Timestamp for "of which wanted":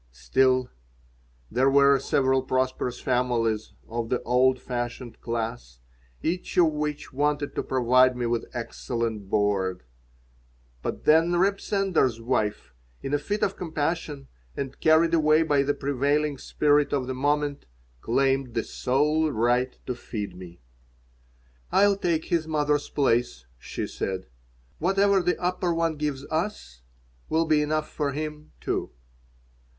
6.57-7.53